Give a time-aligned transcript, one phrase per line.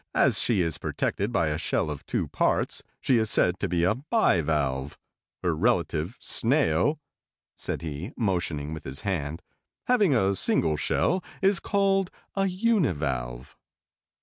[0.15, 3.83] As she is protected by a shell of two parts, she is said to be
[3.83, 4.97] a bi valve.
[5.43, 6.99] Her relative, Snail,"
[7.55, 9.43] said he, motioning with his hand,
[9.85, 13.55] "having a single shell is called a uni valve."